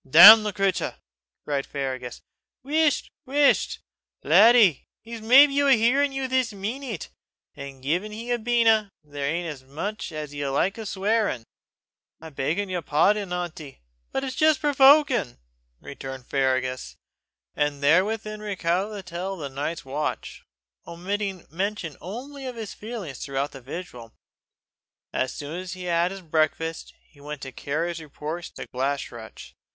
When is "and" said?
17.55-17.83